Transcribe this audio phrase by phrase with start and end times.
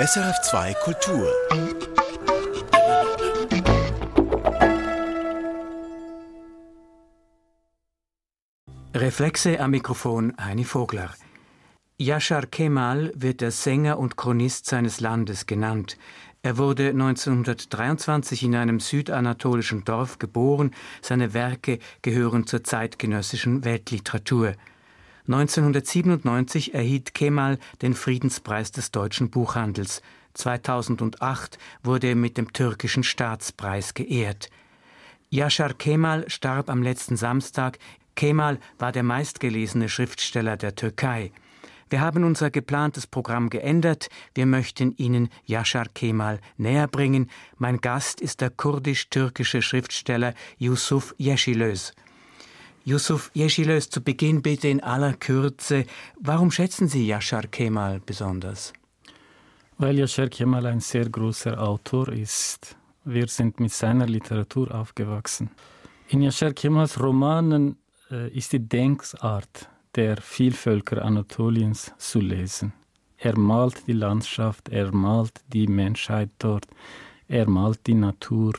[0.00, 1.30] SRF2 Kultur.
[8.94, 11.10] Reflexe am Mikrofon Heini Vogler.
[11.98, 15.98] Yashar Kemal wird der Sänger und Chronist seines Landes genannt.
[16.40, 20.72] Er wurde 1923 in einem südanatolischen Dorf geboren.
[21.02, 24.54] Seine Werke gehören zur zeitgenössischen Weltliteratur.
[25.28, 30.02] 1997 erhielt Kemal den Friedenspreis des deutschen Buchhandels.
[30.34, 34.50] 2008 wurde er mit dem türkischen Staatspreis geehrt.
[35.30, 37.78] Yashar Kemal starb am letzten Samstag.
[38.16, 41.30] Kemal war der meistgelesene Schriftsteller der Türkei.
[41.88, 44.08] Wir haben unser geplantes Programm geändert.
[44.34, 47.30] Wir möchten Ihnen Yashar Kemal näher bringen.
[47.58, 51.92] Mein Gast ist der kurdisch-türkische Schriftsteller Yusuf Yeşilöz.
[52.84, 55.84] Yusuf Yeşilöz, zu Beginn bitte in aller Kürze,
[56.20, 58.72] warum schätzen Sie Yashar Kemal besonders?
[59.78, 62.76] Weil Yashar Kemal ein sehr großer Autor ist.
[63.04, 65.50] Wir sind mit seiner Literatur aufgewachsen.
[66.08, 67.76] In Yashar Kemals Romanen
[68.10, 72.72] äh, ist die Denkart der Vielvölker Anatoliens zu lesen.
[73.16, 76.66] Er malt die Landschaft, er malt die Menschheit dort,
[77.28, 78.54] er malt die Natur,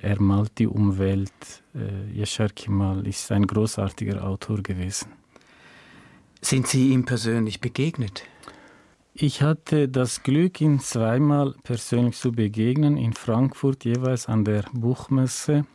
[0.00, 1.32] er malt die Umwelt.
[1.74, 5.12] Äh, Yashar Kemal ist ein großartiger Autor gewesen.
[6.42, 8.24] Sind Sie ihm persönlich begegnet?
[9.12, 15.66] Ich hatte das Glück, ihn zweimal persönlich zu begegnen, in Frankfurt jeweils an der Buchmesse.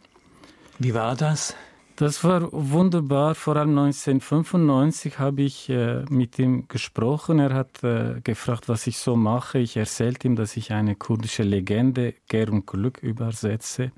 [0.79, 1.55] Wie war das?
[1.95, 3.35] Das war wunderbar.
[3.35, 7.39] Vor allem 1995 habe ich äh, mit ihm gesprochen.
[7.39, 9.59] Er hat äh, gefragt, was ich so mache.
[9.59, 13.93] Ich erzählte ihm, dass ich eine kurdische Legende Ger und Glück übersetze.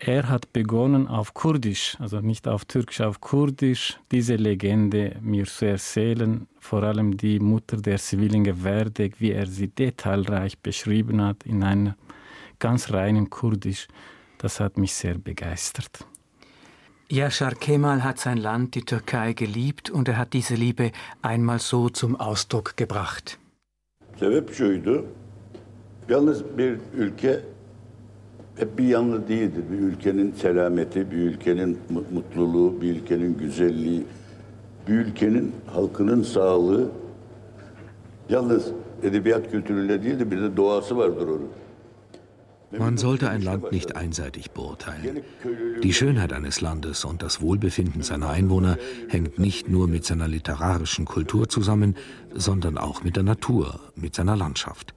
[0.00, 5.66] Er hat begonnen auf Kurdisch, also nicht auf Türkisch, auf Kurdisch, diese Legende mir zu
[5.66, 6.48] erzählen.
[6.58, 11.94] Vor allem die Mutter der Zwillinge Werdek, wie er sie detailreich beschrieben hat in einem
[12.58, 13.86] ganz reinen Kurdisch.
[14.38, 16.04] Das hat mich sehr begeistert.
[17.08, 20.90] Yashar Kemal hat sein Land, die Türkei, geliebt und er hat diese Liebe
[21.22, 23.38] einmal so zum Ausdruck gebracht.
[24.18, 25.04] Sebep şuydu.
[26.08, 27.40] Yalnız bir ülke
[28.56, 29.64] hep bir yanlı değildir.
[29.72, 31.78] Bir ülkenin selameti, bir ülkenin
[32.12, 34.04] mutluluğu, bir ülkenin güzelliği,
[34.88, 36.88] bir ülkenin halkının sağlığı
[38.28, 41.48] yalnız edebiyat kültürüyle değil de bir de doğası vardır onun.
[42.70, 45.22] Man sollte ein Land nicht einseitig beurteilen.
[45.82, 48.76] Die Schönheit eines Landes und das Wohlbefinden seiner Einwohner
[49.08, 51.96] hängt nicht nur mit seiner literarischen Kultur zusammen,
[52.34, 54.94] sondern auch mit der Natur, mit seiner Landschaft.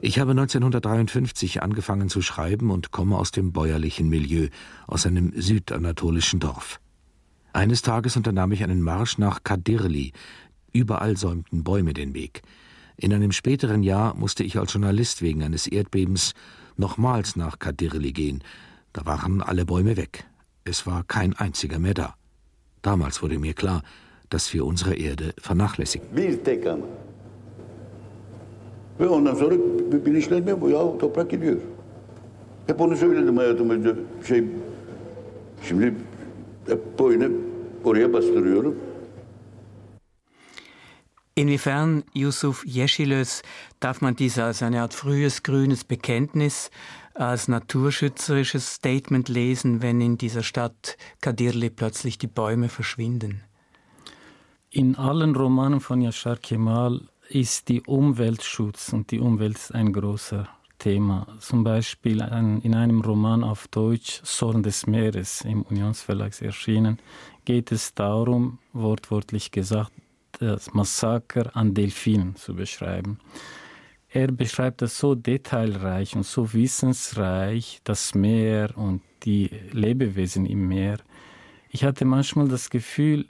[0.00, 4.48] Ich habe 1953 angefangen zu schreiben und komme aus dem bäuerlichen Milieu,
[4.86, 6.80] aus einem südanatolischen Dorf.
[7.52, 10.12] Eines Tages unternahm ich einen Marsch nach Kadirli.
[10.72, 12.42] Überall säumten Bäume den Weg.
[12.96, 16.34] In einem späteren Jahr musste ich als Journalist wegen eines Erdbebens
[16.82, 18.38] nochmals nach Kadirli gehen.
[18.92, 20.24] Da waren alle Bäume weg.
[20.64, 22.08] Es war kein einziger mehr da.
[22.82, 23.80] Damals wurde mir klar,
[24.30, 26.06] dass wir unsere Erde vernachlässigen.
[26.16, 26.86] Bir tek ama.
[29.00, 29.54] Ve ondan sonra
[30.06, 31.56] bilinçlenme bu ya toprak gidiyor.
[32.66, 33.94] Hep onu söyledim hayatımda
[34.28, 34.44] şey
[35.68, 35.94] şimdi
[36.66, 37.28] hep boyunu
[37.84, 38.76] oraya bastırıyorum.
[41.34, 43.42] Inwiefern, Yusuf Yeşilöz,
[43.80, 46.70] darf man dies als eine Art frühes grünes Bekenntnis,
[47.14, 53.42] als naturschützerisches Statement lesen, wenn in dieser Stadt Kadirli plötzlich die Bäume verschwinden?
[54.70, 61.26] In allen Romanen von Yashar Kemal ist die Umweltschutz und die Umwelt ein großer Thema.
[61.38, 62.20] Zum Beispiel
[62.62, 66.98] in einem Roman auf Deutsch, Sorn des Meeres, im Unionsverlag erschienen,
[67.44, 69.92] geht es darum, wortwörtlich gesagt,
[70.38, 73.18] das Massaker an Delfinen zu beschreiben.
[74.08, 80.98] Er beschreibt das so detailreich und so wissensreich, das Meer und die Lebewesen im Meer.
[81.70, 83.28] Ich hatte manchmal das Gefühl,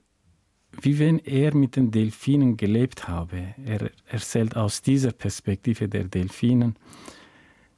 [0.81, 3.55] wie wenn er mit den Delfinen gelebt habe.
[3.65, 6.77] Er erzählt aus dieser Perspektive der Delfinen.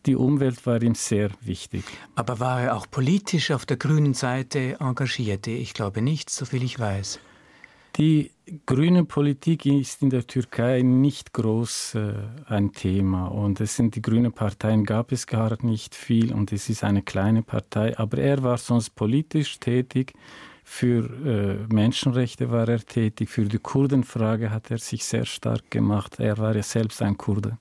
[0.07, 1.85] Die Umwelt war ihm sehr wichtig.
[2.15, 5.47] Aber war er auch politisch auf der grünen Seite engagiert?
[5.47, 7.19] Ich glaube nicht, soviel ich weiß.
[7.97, 8.33] Die
[8.67, 12.13] grüne Politik ist in der Türkei nicht groß äh,
[12.47, 16.69] ein Thema und es sind die grünen Parteien gab es gar nicht viel und es
[16.69, 20.13] ist eine kleine Partei, aber er war sonst politisch tätig.
[20.65, 26.19] Für äh, Menschenrechte war er tätig, für die Kurdenfrage hat er sich sehr stark gemacht.
[26.19, 27.59] Er war ja selbst ein Kurde.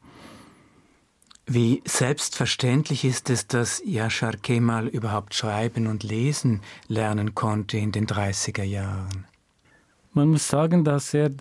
[1.45, 8.07] Wie selbstverständlich ist es, dass Yashar Kemal überhaupt schreiben und lesen lernen konnte in den
[8.07, 9.27] 30er Jahren?
[10.13, 11.31] Man muss sagen, dass er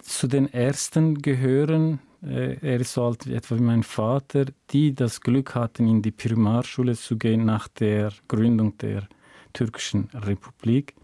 [0.00, 5.20] zu den Ersten gehören, äh, er ist so alt etwa wie mein Vater, die das
[5.20, 9.08] Glück hatten, in die Primarschule zu gehen nach der Gründung der
[9.52, 10.94] türkischen Republik.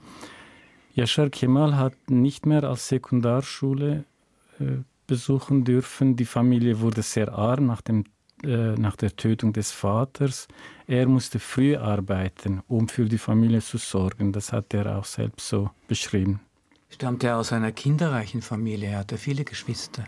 [0.95, 4.05] Yashar Kemal hat nicht mehr als Sekundarschule
[4.61, 4.65] äh,
[5.07, 6.17] besuchen dürfen.
[6.17, 8.05] Die Familie wurde sehr arm nach, dem,
[8.45, 10.49] äh, nach der Tötung des Vaters.
[10.87, 14.33] Er musste früh arbeiten, um für die Familie zu sorgen.
[14.33, 16.41] Das hat er auch selbst so beschrieben.
[16.93, 18.91] Stammt er aus einer kinderreichen Familie?
[18.91, 20.05] Er hatte viele Geschwister.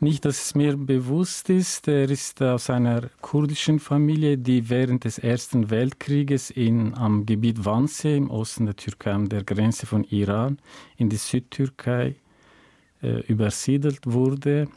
[0.00, 1.86] Nicht, dass es mir bewusst ist.
[1.88, 8.16] Er ist aus einer kurdischen Familie, die während des Ersten Weltkrieges in, am Gebiet Wannsee
[8.16, 10.58] im Osten der Türkei, an der Grenze von Iran,
[10.96, 12.16] in die Südtürkei
[13.02, 14.68] äh, übersiedelt wurde.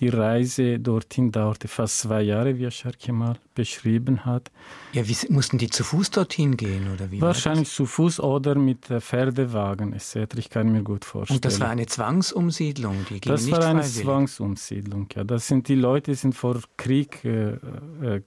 [0.00, 4.50] Die Reise dorthin dauerte fast zwei Jahre, wie Yashar Kemal beschrieben hat.
[4.92, 6.92] Ja, wie, mussten die zu Fuß dorthin gehen?
[6.92, 10.36] Oder wie Wahrscheinlich zu Fuß oder mit Pferdewagen etc.
[10.36, 11.36] Ich kann mir gut vorstellen.
[11.36, 13.06] Und das war eine Zwangsumsiedlung?
[13.08, 14.04] Die ging das war eine freiwillig.
[14.04, 15.22] Zwangsumsiedlung, ja.
[15.22, 17.58] Das sind die Leute, die sind vor Krieg äh,
[18.02, 18.22] äh,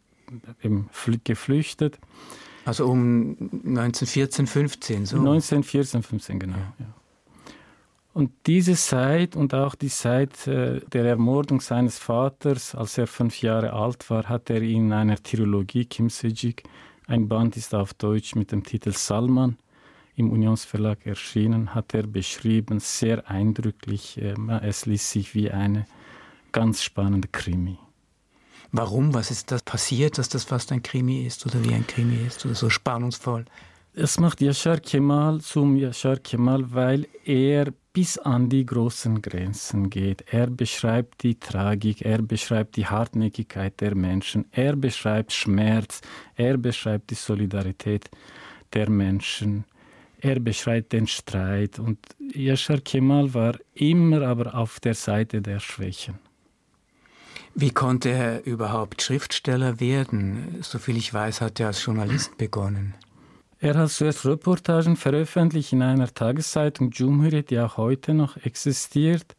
[1.23, 1.99] geflüchtet.
[2.63, 5.17] Also um 1914, 15 so?
[5.17, 6.93] 1914, 15, genau, ja.
[8.17, 13.43] Und diese Zeit und auch die Zeit äh, der Ermordung seines Vaters, als er fünf
[13.43, 16.63] Jahre alt war, hat er in einer Trilogie, Kim Sejik,
[17.05, 19.57] ein Band ist auf Deutsch mit dem Titel Salman
[20.15, 24.19] im Unionsverlag erschienen, hat er beschrieben, sehr eindrücklich.
[24.19, 24.33] Äh,
[24.63, 25.85] es liest sich wie eine
[26.51, 27.77] ganz spannende Krimi.
[28.71, 29.13] Warum?
[29.13, 32.43] Was ist das passiert, dass das fast ein Krimi ist oder wie ein Krimi ist
[32.47, 33.45] oder so spannungsvoll?
[33.99, 40.23] Es macht Yashar Kemal zum Yashar Kemal, weil er bis an die großen Grenzen geht.
[40.31, 46.01] Er beschreibt die Tragik, er beschreibt die Hartnäckigkeit der Menschen, er beschreibt Schmerz,
[46.35, 48.11] er beschreibt die Solidarität
[48.73, 49.65] der Menschen,
[50.21, 51.79] er beschreibt den Streit.
[51.79, 56.19] Und Yashar Kemal war immer aber auf der Seite der Schwächen.
[57.55, 60.59] Wie konnte er überhaupt Schriftsteller werden?
[60.61, 62.93] Soviel ich weiß, hat er als Journalist begonnen.
[63.59, 69.35] Er hat zuerst Reportagen veröffentlicht in einer Tageszeitung Cumhuriyet, die auch heute noch existiert.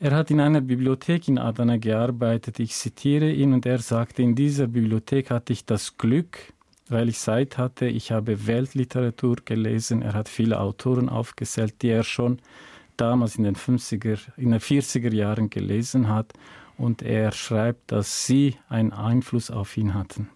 [0.00, 2.58] Er hat in einer Bibliothek in Adana gearbeitet.
[2.60, 6.38] Ich zitiere ihn und er sagte, in dieser Bibliothek hatte ich das Glück,
[6.88, 10.00] weil ich Zeit hatte, ich habe Weltliteratur gelesen.
[10.00, 12.38] Er hat viele Autoren aufgesellt, die er schon
[12.96, 16.32] damals in den 50er, in den 40er Jahren gelesen hat.
[16.78, 20.30] Und er schreibt, dass sie einen Einfluss auf ihn hatten.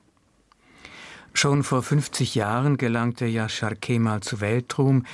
[1.32, 5.06] Schon vor 50 Jahren gelangte Yashar Kemal zu Weltruhm.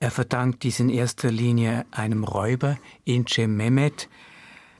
[0.00, 4.08] Er verdankt dies in erster Linie einem Räuber, Ince Mehmet,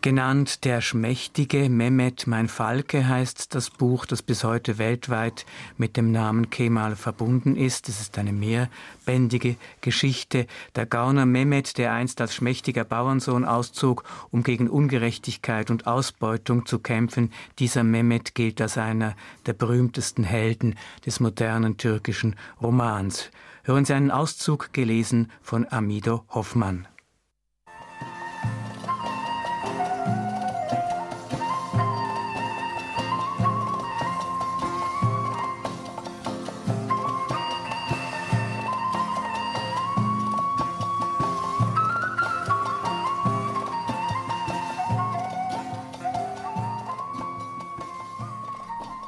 [0.02, 5.46] Genannt Der Schmächtige, Mehmet mein Falke heißt das Buch, das bis heute weltweit
[5.76, 7.88] mit dem Namen Kemal verbunden ist.
[7.88, 10.48] Es ist eine mehrbändige Geschichte.
[10.74, 14.02] Der Gauner Mehmet, der einst als schmächtiger Bauernsohn auszog,
[14.32, 19.14] um gegen Ungerechtigkeit und Ausbeutung zu kämpfen, dieser Mehmet gilt als einer
[19.46, 20.74] der berühmtesten Helden
[21.06, 23.30] des modernen türkischen Romans.
[23.62, 26.88] Hören Sie einen Auszug gelesen von Amido Hoffmann.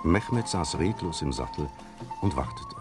[0.05, 1.67] Mehmet saß reglos im Sattel
[2.21, 2.77] und wartete.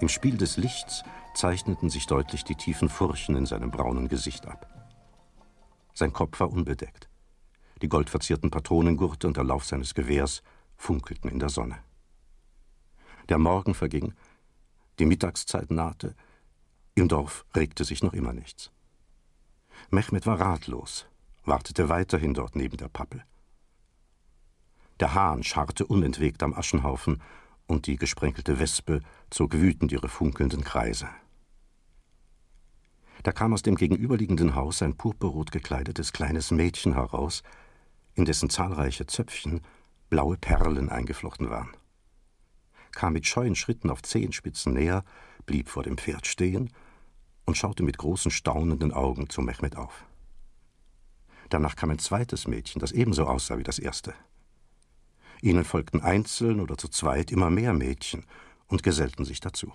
[0.00, 1.02] Im Spiel des Lichts
[1.34, 4.66] zeichneten sich deutlich die tiefen Furchen in seinem braunen Gesicht ab.
[5.94, 7.08] Sein Kopf war unbedeckt.
[7.80, 10.42] Die goldverzierten Patronengurte und der Lauf seines Gewehrs
[10.76, 11.78] funkelten in der Sonne.
[13.30, 14.12] Der Morgen verging,
[14.98, 16.14] die Mittagszeit nahte,
[16.94, 18.70] im Dorf regte sich noch immer nichts.
[19.90, 21.06] Mehmet war ratlos,
[21.46, 23.24] wartete weiterhin dort neben der Pappel.
[25.00, 27.22] Der Hahn scharrte unentwegt am Aschenhaufen,
[27.66, 31.08] und die gesprenkelte Wespe zog wütend ihre funkelnden Kreise.
[33.22, 37.42] Da kam aus dem gegenüberliegenden Haus ein purpurrot gekleidetes kleines Mädchen heraus,
[38.14, 39.60] in dessen zahlreiche Zöpfchen
[40.08, 41.70] blaue Perlen eingeflochten waren.
[42.92, 45.04] Kam mit scheuen Schritten auf Zehenspitzen näher,
[45.46, 46.72] blieb vor dem Pferd stehen
[47.44, 50.04] und schaute mit großen staunenden Augen zu Mehmet auf.
[51.50, 54.14] Danach kam ein zweites Mädchen, das ebenso aussah wie das erste.
[55.42, 58.24] Ihnen folgten einzeln oder zu zweit immer mehr Mädchen
[58.66, 59.72] und gesellten sich dazu.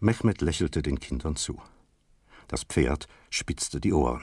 [0.00, 1.60] Mehmet lächelte den Kindern zu.
[2.48, 4.22] Das Pferd spitzte die Ohren.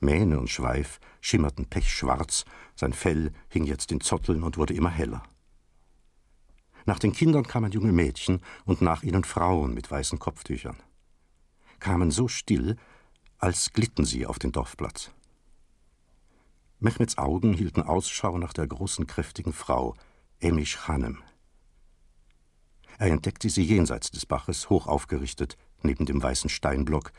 [0.00, 5.22] Mähne und Schweif schimmerten pechschwarz, sein Fell hing jetzt in Zotteln und wurde immer heller.
[6.86, 10.76] Nach den Kindern kamen junge Mädchen und nach ihnen Frauen mit weißen Kopftüchern.
[11.80, 12.76] Kamen so still,
[13.38, 15.10] als glitten sie auf den Dorfplatz.
[16.80, 19.94] Mehmets Augen hielten Ausschau nach der großen, kräftigen Frau,
[20.38, 21.22] Emish Hanem.
[22.98, 27.12] Er entdeckte sie jenseits des Baches, hoch aufgerichtet, neben dem weißen Steinblock,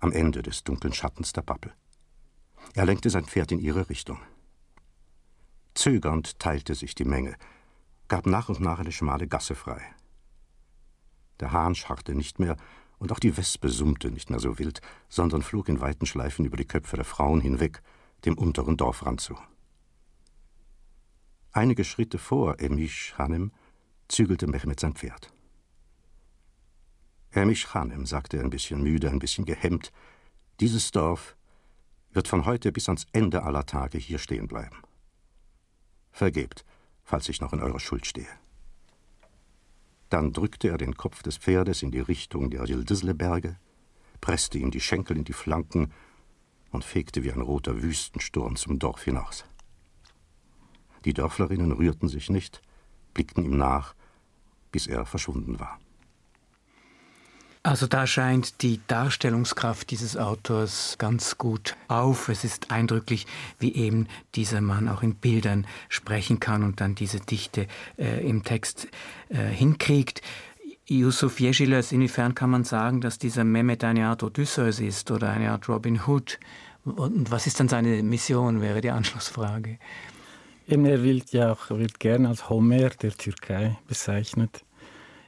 [0.00, 1.72] am Ende des dunklen Schattens der Pappel.
[2.74, 4.18] Er lenkte sein Pferd in ihre Richtung.
[5.74, 7.36] Zögernd teilte sich die Menge,
[8.08, 9.80] gab nach und nach eine schmale Gasse frei.
[11.38, 12.56] Der Hahn scharrte nicht mehr,
[12.98, 16.56] und auch die Wespe summte nicht mehr so wild, sondern flog in weiten Schleifen über
[16.56, 17.80] die Köpfe der Frauen hinweg,
[18.24, 19.36] dem unteren Dorfrand zu.
[21.52, 23.52] Einige Schritte vor Emish Hanem
[24.08, 25.32] zügelte Mehmet sein Pferd.
[27.30, 29.92] Emish Hanem, sagte er ein bisschen müde, ein bisschen gehemmt,
[30.60, 31.36] dieses Dorf
[32.12, 34.76] wird von heute bis ans Ende aller Tage hier stehen bleiben.
[36.12, 36.64] Vergebt,
[37.02, 38.28] falls ich noch in eurer Schuld stehe.
[40.10, 43.58] Dann drückte er den Kopf des Pferdes in die Richtung der Yıldızlı-Berge,
[44.20, 45.92] presste ihm die Schenkel in die Flanken
[46.74, 49.44] und fegte wie ein roter Wüstensturm zum Dorf hinaus.
[51.04, 52.60] Die Dörflerinnen rührten sich nicht,
[53.12, 53.94] blickten ihm nach,
[54.72, 55.78] bis er verschwunden war.
[57.66, 62.28] Also da scheint die Darstellungskraft dieses Autors ganz gut auf.
[62.28, 63.26] Es ist eindrücklich,
[63.58, 67.66] wie eben dieser Mann auch in Bildern sprechen kann und dann diese Dichte
[67.96, 68.88] äh, im Text
[69.30, 70.20] äh, hinkriegt.
[70.86, 75.50] Yusuf Yeşiles, inwiefern kann man sagen, dass dieser Mehmet eine Art Odysseus ist oder eine
[75.50, 76.38] Art Robin Hood?
[76.84, 79.78] Und was ist dann seine Mission, wäre die Anschlussfrage.
[80.68, 84.62] Eben, er wird ja auch wird gern als Homer der Türkei bezeichnet.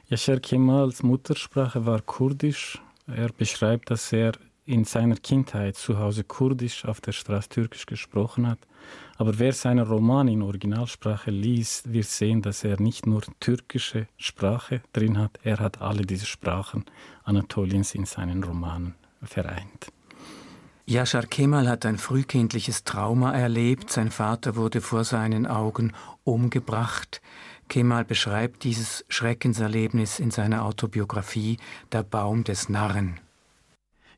[0.09, 2.79] Yashar Kemals Muttersprache war Kurdisch.
[3.07, 4.33] Er beschreibt, dass er
[4.67, 8.59] in seiner Kindheit zu Hause Kurdisch auf der Straße Türkisch gesprochen hat.
[9.17, 14.81] Aber wer seine Romane in Originalsprache liest, wird sehen, dass er nicht nur türkische Sprache
[14.91, 16.85] drin hat, er hat alle diese Sprachen
[17.23, 19.87] Anatoliens in seinen Romanen vereint.
[20.85, 23.91] Yashar Kemal hat ein frühkindliches Trauma erlebt.
[23.91, 25.93] Sein Vater wurde vor seinen Augen
[26.23, 27.21] umgebracht.
[27.67, 31.57] Kemal beschreibt dieses Schreckenserlebnis in seiner Autobiografie
[31.91, 33.19] Der Baum des Narren.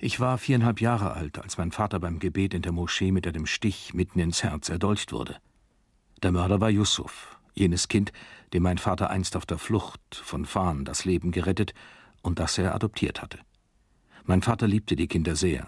[0.01, 3.46] Ich war viereinhalb Jahre alt, als mein Vater beim Gebet in der Moschee mit einem
[3.46, 5.36] Stich mitten ins Herz erdolcht wurde.
[6.24, 8.13] Der Mörder war Yusuf, jenes Kind,
[8.53, 11.74] dem mein Vater einst auf der Flucht von Fahn das Leben gerettet
[12.22, 13.39] und das er adoptiert hatte.
[14.24, 15.68] Mein Vater liebte die Kinder sehr.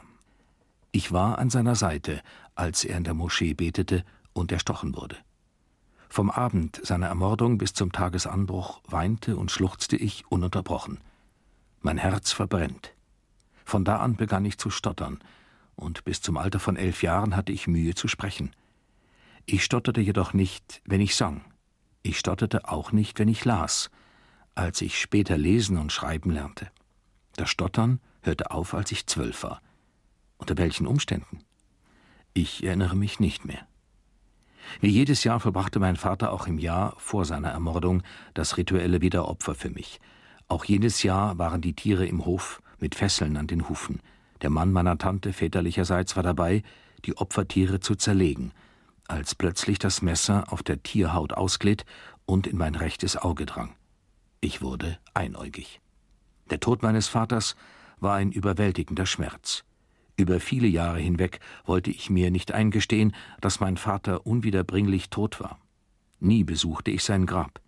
[0.94, 2.22] Ich war an seiner Seite,
[2.56, 5.18] als er in der Moschee betete und erstochen wurde.
[6.08, 11.00] Vom Abend seiner Ermordung bis zum Tagesanbruch weinte und schluchzte ich ununterbrochen.
[11.82, 12.94] Mein Herz verbrennt.
[13.72, 15.20] Von da an begann ich zu stottern,
[15.78, 18.54] und bis zum Alter von elf Jahren hatte ich Mühe zu sprechen.
[19.46, 21.46] Ich stotterte jedoch nicht, wenn ich sang.
[22.04, 23.90] Ich stotterte auch nicht, wenn ich las,
[24.56, 26.70] als ich später lesen und schreiben lernte.
[27.38, 29.62] Das Stottern hörte auf, als ich zwölf war.
[30.38, 31.40] Unter welchen Umständen?
[32.34, 33.66] Ich erinnere mich nicht mehr.
[34.82, 39.56] Wie jedes Jahr verbrachte mein Vater auch im Jahr vor seiner Ermordung das rituelle Wiederopfer
[39.56, 40.02] für mich.
[40.50, 44.02] Auch jedes Jahr waren die Tiere im Hof mit Fesseln an den Hufen.
[44.42, 46.64] Der Mann meiner Tante väterlicherseits war dabei,
[47.06, 48.52] die Opfertiere zu zerlegen,
[49.08, 51.86] als plötzlich das Messer auf der Tierhaut ausglitt
[52.26, 53.76] und in mein rechtes Auge drang.
[54.40, 55.80] Ich wurde einäugig.
[56.50, 57.56] Der Tod meines Vaters
[58.00, 59.64] war ein überwältigender Schmerz.
[60.18, 65.60] Über viele Jahre hinweg wollte ich mir nicht eingestehen, dass mein Vater unwiederbringlich tot war.
[66.20, 67.62] Nie besuchte ich sein Grab.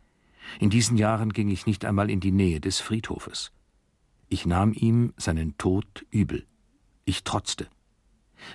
[0.59, 3.51] In diesen Jahren ging ich nicht einmal in die Nähe des Friedhofes.
[4.33, 6.47] Ich nahm ihm seinen Tod übel.
[7.05, 7.67] Ich trotzte.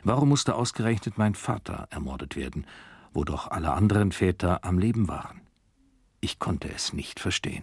[0.03, 2.67] Warum musste ausgerechnet mein Vater ermordet werden,
[3.13, 5.41] wo doch alle anderen Väter am Leben waren?
[6.21, 7.63] Ich konnte es nicht verstehen.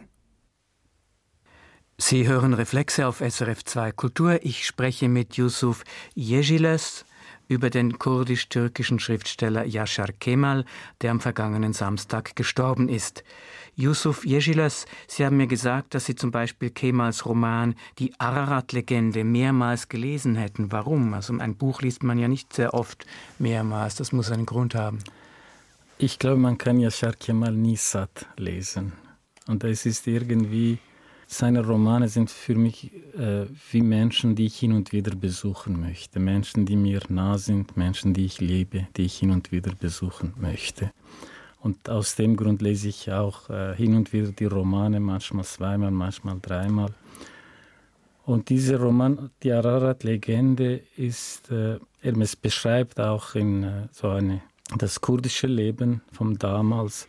[1.98, 4.40] Sie hören Reflexe auf SRF 2 Kultur.
[4.46, 5.84] Ich spreche mit Yusuf
[6.16, 7.04] Yejiles
[7.48, 10.66] über den kurdisch-türkischen Schriftsteller Yashar Kemal,
[11.02, 13.24] der am vergangenen Samstag gestorben ist.
[13.76, 19.90] Yusuf Yejiles, Sie haben mir gesagt, dass Sie zum Beispiel Kemals Roman Die Ararat-Legende mehrmals
[19.90, 20.72] gelesen hätten.
[20.72, 21.14] Warum?
[21.14, 23.06] Also ein Buch liest man ja nicht sehr oft
[23.38, 23.96] mehrmals.
[23.96, 25.00] Das muss einen Grund haben.
[25.98, 28.94] Ich glaube, man kann Yashar Kemal nie satt lesen.
[29.48, 30.80] Und es ist irgendwie
[31.28, 36.20] seine Romane sind für mich äh, wie Menschen, die ich hin und wieder besuchen möchte.
[36.20, 40.34] Menschen, die mir nah sind, Menschen, die ich liebe, die ich hin und wieder besuchen
[40.38, 40.92] möchte.
[41.60, 45.90] Und aus dem Grund lese ich auch äh, hin und wieder die Romane, manchmal zweimal,
[45.90, 46.94] manchmal dreimal.
[48.26, 54.42] Und dieser Roman, die Ararat-Legende, ist, äh, es beschreibt auch in äh, so eine,
[54.78, 57.08] das kurdische Leben vom damals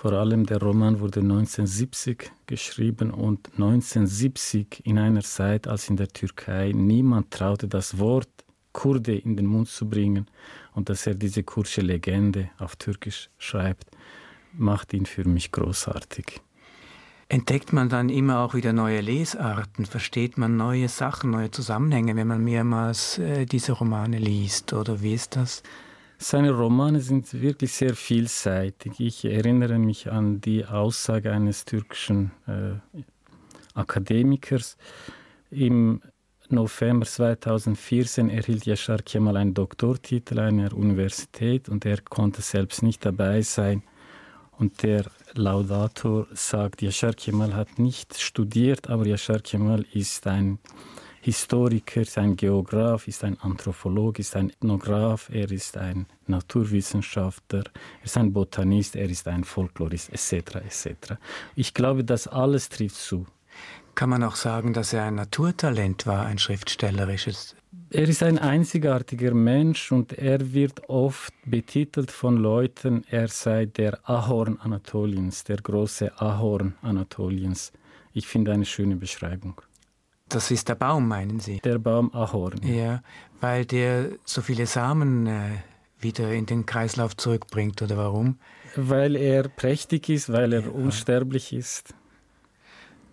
[0.00, 6.08] vor allem der Roman wurde 1970 geschrieben und 1970 in einer Zeit, als in der
[6.08, 8.30] Türkei niemand traute das Wort
[8.72, 10.26] Kurde in den Mund zu bringen
[10.72, 13.90] und dass er diese kurdische Legende auf Türkisch schreibt,
[14.54, 16.40] macht ihn für mich großartig.
[17.28, 19.84] Entdeckt man dann immer auch wieder neue Lesarten?
[19.84, 24.72] Versteht man neue Sachen, neue Zusammenhänge, wenn man mehrmals äh, diese Romane liest?
[24.72, 25.62] Oder wie ist das?
[26.22, 29.00] Seine Romane sind wirklich sehr vielseitig.
[29.00, 32.74] Ich erinnere mich an die Aussage eines türkischen äh,
[33.72, 34.76] Akademikers.
[35.50, 36.02] Im
[36.50, 43.02] November 2014 erhielt Yashar Kemal einen Doktortitel an einer Universität und er konnte selbst nicht
[43.06, 43.82] dabei sein.
[44.58, 50.58] Und der Laudator sagt, Yashar Kemal hat nicht studiert, aber Yashar Kemal ist ein
[51.22, 57.64] Historiker, ist ein Geograf, ist ein Anthropologe, ist ein Ethnograph, er ist ein Naturwissenschaftler,
[58.00, 60.56] er ist ein Botanist, er ist ein Folklorist, etc.
[60.56, 61.14] etc.
[61.54, 63.26] Ich glaube, das alles trifft zu.
[63.94, 67.54] Kann man auch sagen, dass er ein Naturtalent war, ein schriftstellerisches?
[67.90, 73.98] Er ist ein einzigartiger Mensch und er wird oft betitelt von Leuten, er sei der
[74.08, 77.72] Ahorn Anatoliens, der große Ahorn Anatoliens.
[78.12, 79.60] Ich finde eine schöne Beschreibung.
[80.30, 81.58] Das ist der Baum, meinen Sie?
[81.58, 82.60] Der Baum Ahorn.
[82.62, 83.02] Ja,
[83.40, 85.50] weil der so viele Samen äh,
[85.98, 88.38] wieder in den Kreislauf zurückbringt, oder warum?
[88.76, 90.70] Weil er prächtig ist, weil er ja.
[90.70, 91.94] unsterblich ist.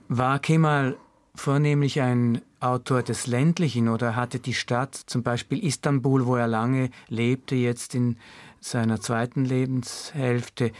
[0.07, 0.95] War Kemal
[1.33, 6.91] vornehmlich ein Autor des Ländlichen oder hatte die Stadt, zum Beispiel Istanbul, wo er lange
[7.07, 8.17] lebte, jetzt in
[8.59, 10.71] seiner zweiten Lebenshälfte,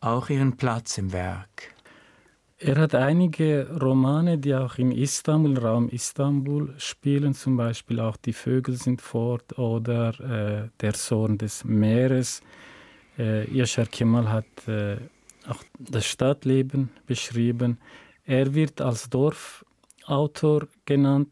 [0.00, 1.73] auch ihren Platz im Werk?
[2.56, 8.32] Er hat einige Romane, die auch im Istanbul, Raum Istanbul spielen, zum Beispiel auch Die
[8.32, 12.42] Vögel sind fort oder äh, Der Sohn des Meeres.
[13.18, 14.96] Äh, Yashar Kemal hat äh,
[15.48, 17.78] auch das Stadtleben beschrieben.
[18.24, 21.28] Er wird als Dorfautor genannt.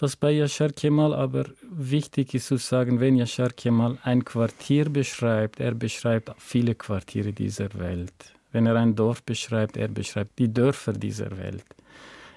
[0.00, 5.60] Was bei Yashar Kemal aber wichtig ist zu sagen, wenn Yashar Kemal ein Quartier beschreibt,
[5.60, 8.35] er beschreibt viele Quartiere dieser Welt.
[8.56, 11.66] Wenn er ein Dorf beschreibt, er beschreibt die Dörfer dieser Welt.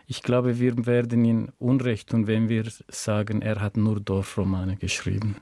[0.06, 5.38] Ich glaube, wir werden ihn Unrecht tun, wenn wir sagen, er hat nur Dorfromane geschrieben.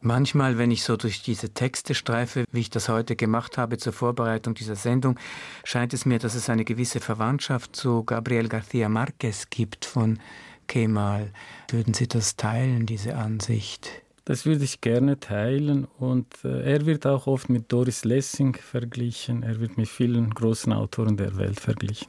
[0.00, 3.92] Manchmal, wenn ich so durch diese Texte streife, wie ich das heute gemacht habe zur
[3.92, 5.18] Vorbereitung dieser Sendung,
[5.64, 10.20] scheint es mir, dass es eine gewisse Verwandtschaft zu Gabriel García Márquez gibt von
[10.68, 11.32] Kemal.
[11.72, 14.05] Würden Sie das teilen, diese Ansicht?
[14.26, 19.44] Das würde ich gerne teilen und äh, er wird auch oft mit Doris Lessing verglichen.
[19.44, 22.08] Er wird mit vielen großen Autoren der Welt verglichen.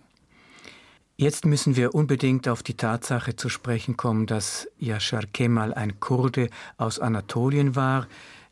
[1.16, 6.50] Jetzt müssen wir unbedingt auf die Tatsache zu sprechen kommen, dass Yashar Kemal ein Kurde
[6.78, 8.08] aus Anatolien war.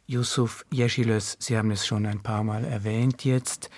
[0.05, 3.71] Yusuf Yeşilöz, Sie haben es schon ein paar Mal erwähnt jetzt.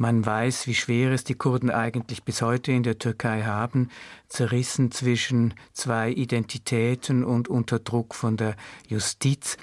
[0.00, 3.88] Man weiß, wie schwer es die Kurden eigentlich bis heute in der Türkei haben,
[4.28, 8.54] zerrissen zwischen zwei Identitäten und unter Druck von der
[8.86, 9.56] Justiz.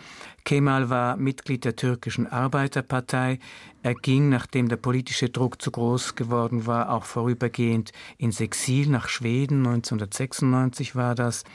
[0.43, 3.39] Kemal war Mitglied der türkischen Arbeiterpartei.
[3.81, 9.07] Er ging, nachdem der politische Druck zu groß geworden war, auch vorübergehend ins Exil nach
[9.07, 9.59] Schweden.
[9.59, 11.45] 1996 war das.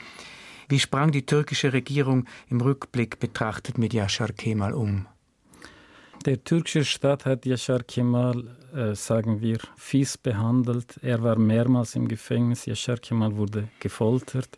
[0.69, 5.05] Wie sprang die türkische Regierung im Rückblick betrachtet mit Yashar Kemal um?
[6.25, 10.99] Der türkische Staat hat Yashar Kemal, äh, sagen wir, fies behandelt.
[11.01, 12.67] Er war mehrmals im Gefängnis.
[12.67, 14.55] Yashar Kemal wurde gefoltert.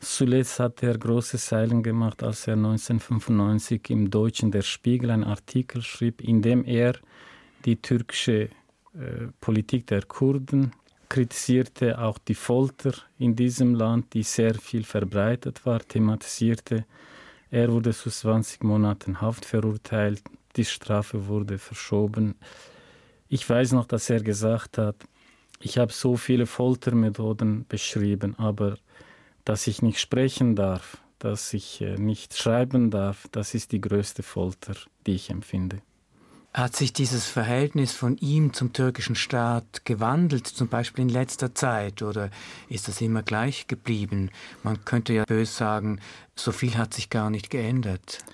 [0.00, 5.80] Zuletzt hat er große Zeilen gemacht, als er 1995 im Deutschen Der Spiegel einen Artikel
[5.80, 6.94] schrieb, in dem er
[7.64, 10.72] die türkische äh, Politik der Kurden
[11.08, 16.84] kritisierte, auch die Folter in diesem Land, die sehr viel verbreitet war, thematisierte.
[17.52, 20.24] Er wurde zu 20 Monaten Haft verurteilt
[20.56, 22.36] die Strafe wurde verschoben.
[23.28, 24.96] Ich weiß noch, dass er gesagt hat,
[25.60, 28.76] ich habe so viele Foltermethoden beschrieben, aber
[29.44, 34.22] dass ich nicht sprechen darf, dass ich äh, nicht schreiben darf, das ist die größte
[34.22, 34.74] Folter,
[35.06, 35.80] die ich empfinde.
[36.52, 42.02] Hat sich dieses Verhältnis von ihm zum türkischen Staat gewandelt, zum Beispiel in letzter Zeit,
[42.02, 42.30] oder
[42.68, 44.30] ist das immer gleich geblieben?
[44.62, 45.98] Man könnte ja bös sagen,
[46.36, 48.24] so viel hat sich gar nicht geändert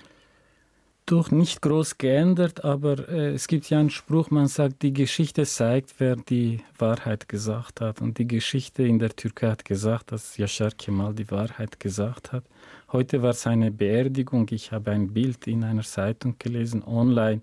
[1.05, 5.45] doch nicht groß geändert, aber äh, es gibt ja einen Spruch, man sagt, die Geschichte
[5.45, 8.01] zeigt, wer die Wahrheit gesagt hat.
[8.01, 12.43] Und die Geschichte in der Türkei hat gesagt, dass Yashar Kemal die Wahrheit gesagt hat.
[12.91, 14.47] Heute war seine Beerdigung.
[14.51, 17.41] Ich habe ein Bild in einer Zeitung gelesen, online.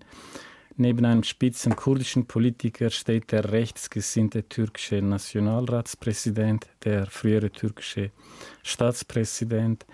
[0.77, 8.11] Neben einem spitzen kurdischen Politiker steht der rechtsgesinnte türkische Nationalratspräsident, der frühere türkische
[8.63, 9.85] Staatspräsident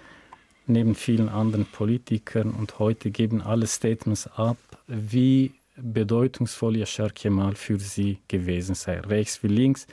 [0.67, 7.80] neben vielen anderen Politikern und heute geben alle Statements ab, wie bedeutungsvoll Yashar Kemal für
[7.80, 9.88] sie gewesen sei, rechts wie links.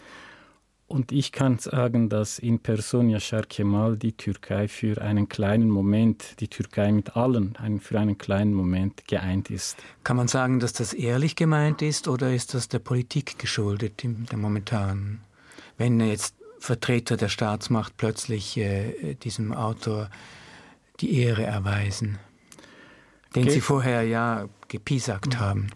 [0.87, 6.39] Und ich kann sagen, dass in Person Yashar Kemal die Türkei für einen kleinen Moment,
[6.41, 9.79] die Türkei mit allen, für einen kleinen Moment geeint ist.
[10.05, 14.39] Kann man sagen, dass das ehrlich gemeint ist oder ist das der Politik geschuldet, der
[14.39, 15.23] momentanen?
[15.79, 20.11] Wenn jetzt Vertreter der Staatsmacht plötzlich äh, diesem Autor
[21.03, 22.19] die Ehre erweisen,
[23.35, 25.71] den Ge Sie vorher ja gepiesackt haben.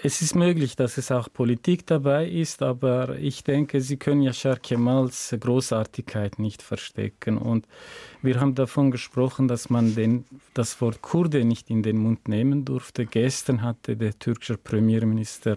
[0.00, 4.56] Es ist möglich, dass es auch Politik dabei ist, aber ich denke, Sie können Yashar
[4.56, 7.36] Kemals Großartigkeit nicht verstecken.
[7.36, 7.66] Und
[8.22, 12.64] wir haben davon gesprochen, dass man den, das Wort Kurde nicht in den Mund nehmen
[12.64, 13.06] durfte.
[13.06, 15.56] Gestern hatte der türkische Premierminister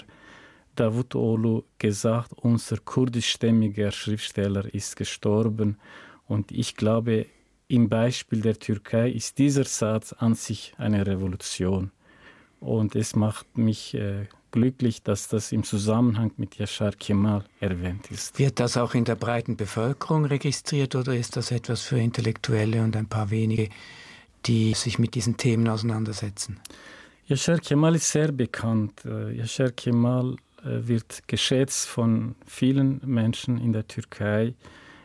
[0.75, 5.77] Davutoglu gesagt, unser kurdischstämmiger Schriftsteller ist gestorben.
[6.25, 7.27] Und ich glaube,
[7.71, 11.91] im Beispiel der Türkei ist dieser Satz an sich eine Revolution.
[12.59, 18.37] Und es macht mich äh, glücklich, dass das im Zusammenhang mit Yashar Kemal erwähnt ist.
[18.37, 22.95] Wird das auch in der breiten Bevölkerung registriert oder ist das etwas für Intellektuelle und
[22.97, 23.69] ein paar wenige,
[24.45, 26.59] die sich mit diesen Themen auseinandersetzen?
[27.27, 29.05] Yashar Kemal ist sehr bekannt.
[29.05, 34.55] Äh, Yashar Kemal äh, wird geschätzt von vielen Menschen in der Türkei.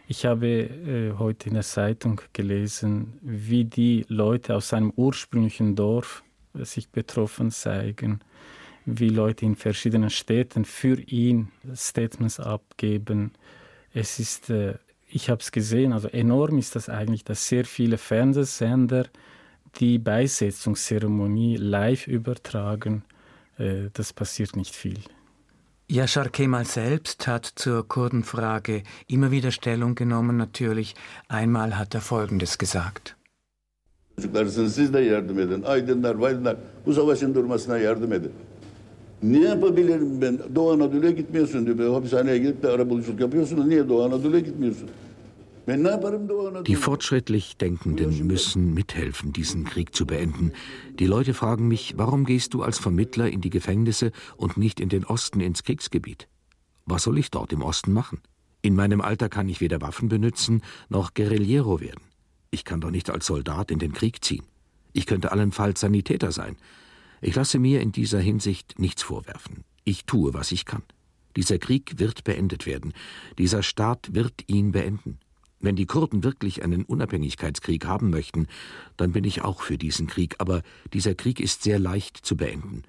[0.09, 6.23] Ich habe äh, heute in der Zeitung gelesen, wie die Leute aus seinem ursprünglichen Dorf
[6.55, 8.21] sich betroffen zeigen,
[8.85, 13.33] wie Leute in verschiedenen Städten für ihn Statements abgeben.
[13.93, 14.75] Es ist, äh,
[15.09, 19.07] ich habe es gesehen, also enorm ist das eigentlich, dass sehr viele Fernsehsender
[19.81, 23.03] die Beisetzungszeremonie live übertragen.
[23.59, 25.01] Äh, das passiert nicht viel.
[25.89, 30.97] Yashar Kemal selbst hat zur Kurdenfrage immer wieder Stellung genommen, natürlich.
[31.29, 33.17] Einmal hat er Folgendes gesagt.
[34.17, 35.63] Çocuklarısınız siz de yardım edin.
[35.63, 38.33] Aydınlar, vaydınlar bu savaşın durmasına yardım edin.
[39.23, 40.39] Ne yapabilirim ben?
[40.55, 41.95] Doğu Anadolu'ya gitmiyorsun diyor.
[41.95, 43.69] Hapishaneye gidip de arabuluculuk yapıyorsun.
[43.69, 44.91] Niye Doğu Anadolu'ya gitmiyorsun?
[45.67, 50.53] Die fortschrittlich Denkenden müssen mithelfen, diesen Krieg zu beenden.
[50.99, 54.89] Die Leute fragen mich, warum gehst du als Vermittler in die Gefängnisse und nicht in
[54.89, 56.29] den Osten ins Kriegsgebiet?
[56.85, 58.21] Was soll ich dort im Osten machen?
[58.63, 62.03] In meinem Alter kann ich weder Waffen benutzen noch Guerillero werden.
[62.51, 64.45] Ich kann doch nicht als Soldat in den Krieg ziehen.
[64.93, 66.57] Ich könnte allenfalls Sanitäter sein.
[67.21, 69.65] Ich lasse mir in dieser Hinsicht nichts vorwerfen.
[69.85, 70.83] Ich tue, was ich kann.
[71.37, 72.95] Dieser Krieg wird beendet werden.
[73.37, 75.19] Dieser Staat wird ihn beenden.
[75.67, 78.47] Wenn die Kurden wirklich einen Unabhängigkeitskrieg haben möchten,
[78.97, 82.85] dann bin ich auch für diesen Krieg, aber dieser Krieg ist sehr leicht zu beenden.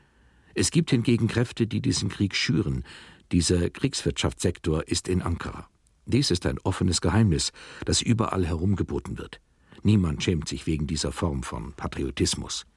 [0.53, 2.83] Es gibt hingegen Kräfte, die diesen Krieg schüren.
[3.31, 5.67] Dieser Kriegswirtschaftssektor ist in Ankara.
[6.05, 7.51] Dies ist ein offenes Geheimnis,
[7.83, 9.41] das überall herumgeboten wird.
[9.81, 12.67] Niemand schämt sich wegen dieser Form von Patriotismus.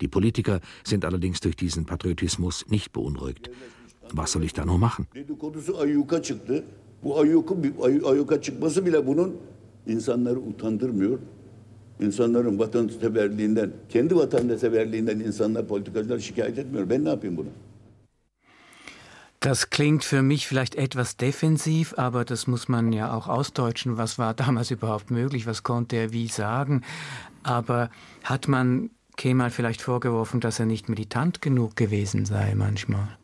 [0.00, 3.50] Die Politiker sind allerdings durch diesen Patriotismus nicht beunruhigt.
[4.10, 5.06] Was soll ich da nur machen?
[12.00, 16.90] İnsanların vatanseverliğinden, kendi vatanseverliğinden insanlar politikacılar şikayet etmiyor.
[16.90, 17.48] Ben ne yapayım bunu?
[19.42, 23.96] Das klingt für mich vielleicht etwas defensiv, aber das muss man ja auch ausdeutschen.
[23.96, 25.46] Was war damals überhaupt möglich?
[25.46, 26.82] Was konnte er wie sagen?
[27.44, 27.88] Aber
[28.22, 33.19] hat man Kemal vielleicht vorgeworfen, dass er nicht militant genug gewesen sei manchmal?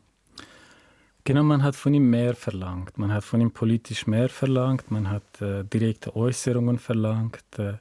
[1.27, 2.97] Genau, man hat von ihm mehr verlangt.
[2.97, 4.89] Man hat von ihm politisch mehr verlangt.
[4.91, 7.43] Man hat äh, direkte Äußerungen verlangt.
[7.57, 7.71] Äh,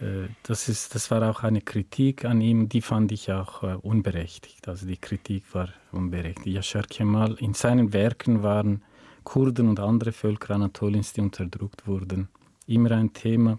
[0.00, 3.74] äh, das, ist, das war auch eine Kritik an ihm, die fand ich auch äh,
[3.82, 4.68] unberechtigt.
[4.68, 6.46] Also die Kritik war unberechtigt.
[6.46, 8.82] Yashar Kemal, in seinen Werken waren
[9.22, 12.30] Kurden und andere Völker Anatoliens, die unterdrückt wurden,
[12.66, 13.58] immer ein Thema.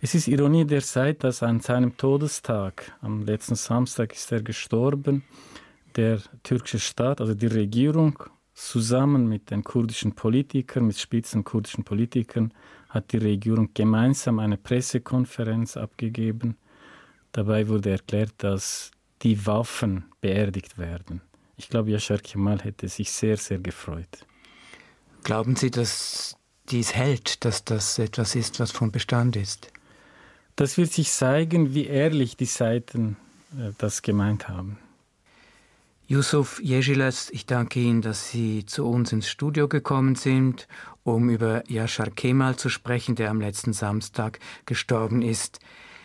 [0.00, 5.24] Es ist Ironie der Zeit, dass an seinem Todestag, am letzten Samstag ist er gestorben,
[5.96, 8.18] der türkische Staat, also die Regierung,
[8.54, 12.52] zusammen mit den kurdischen Politikern, mit spitzen kurdischen Politikern,
[12.88, 16.56] hat die Regierung gemeinsam eine Pressekonferenz abgegeben.
[17.32, 21.20] Dabei wurde erklärt, dass die Waffen beerdigt werden.
[21.56, 24.26] Ich glaube, Yashar Kemal hätte sich sehr, sehr gefreut.
[25.24, 26.36] Glauben Sie, dass
[26.70, 29.72] dies hält, dass das etwas ist, was von Bestand ist?
[30.56, 33.16] Das wird sich zeigen, wie ehrlich die Seiten
[33.58, 34.78] äh, das gemeint haben.
[36.14, 40.68] Yusuf Yejiles, ich danke Ihnen, dass Sie zu uns ins Studio gekommen sind,
[41.02, 45.58] um über Yashar Kemal zu sprechen, der am letzten Samstag gestorben ist.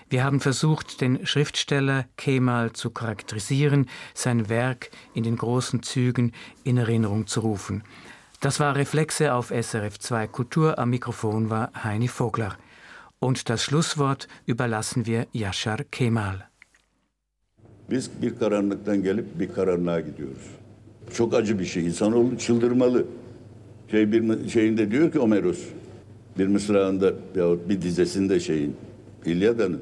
[0.09, 6.31] Wir haben versucht, den Schriftsteller Kemal zu charakterisieren, sein Werk in den großen Zügen
[6.63, 7.83] in Erinnerung zu rufen.
[8.39, 10.79] Das war Reflexe auf SRF 2 Kultur.
[10.79, 12.57] Am Mikrofon war Heini Vogler.
[13.19, 16.48] Und das Schlusswort überlassen wir Yashar Kemal.
[17.91, 20.47] Biz bir karanlıktan gelip bir karanlığa gidiyoruz.
[21.13, 21.85] Çok acı bir şey.
[21.85, 23.05] İnsanoğlu çıldırmalı.
[23.91, 25.59] Şey bir şeyinde diyor ki Omeros
[26.37, 28.75] bir mısrağında yahut bir dizesinde şeyin
[29.25, 29.81] İlyada'nın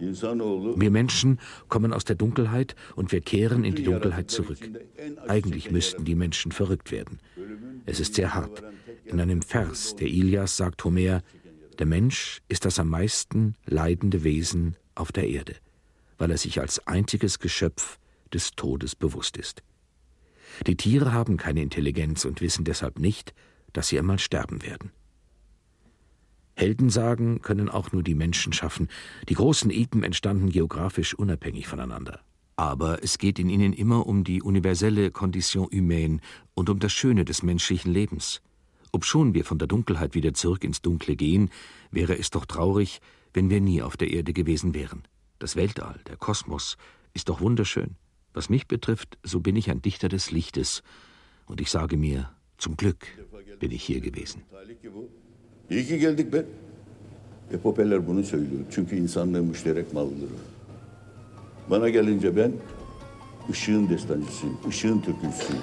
[0.00, 4.58] Wir Menschen kommen aus der Dunkelheit und wir kehren in die Dunkelheit zurück.
[5.28, 7.18] Eigentlich müssten die Menschen verrückt werden.
[7.86, 8.62] Es ist sehr hart.
[9.06, 11.22] In einem Vers der Ilias sagt Homer,
[11.78, 15.54] der Mensch ist das am meisten leidende Wesen auf der Erde,
[16.18, 17.98] weil er sich als einziges Geschöpf
[18.32, 19.62] des Todes bewusst ist.
[20.66, 23.34] Die Tiere haben keine Intelligenz und wissen deshalb nicht,
[23.72, 24.90] dass sie einmal sterben werden.
[26.54, 28.88] Heldensagen können auch nur die Menschen schaffen.
[29.28, 32.20] Die großen Epen entstanden geografisch unabhängig voneinander.
[32.56, 36.18] Aber es geht in ihnen immer um die universelle Condition humaine
[36.54, 38.42] und um das Schöne des menschlichen Lebens.
[38.90, 41.50] Obschon wir von der Dunkelheit wieder zurück ins Dunkle gehen,
[41.92, 43.00] wäre es doch traurig,
[43.32, 45.04] wenn wir nie auf der Erde gewesen wären.
[45.38, 46.76] Das Weltall, der Kosmos,
[47.14, 47.96] ist doch wunderschön.
[48.34, 50.82] Was mich betrifft, so bin ich ein Dichter des Lichtes.
[51.46, 53.06] Und ich sage mir, zum Glück
[53.60, 54.42] bin ich hier gewesen.
[55.70, 56.44] İyi ki geldik be.
[57.52, 58.62] Epopeler bunu söylüyor.
[58.70, 60.30] Çünkü insanlığın müşterek malıdır.
[61.70, 62.52] Bana gelince ben
[63.50, 65.62] ışığın destancısıyım, ışığın türkücüsüyüm.